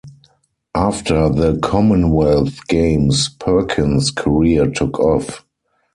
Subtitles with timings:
[0.73, 5.45] After the Commonwealth Games, Perkins' career took off.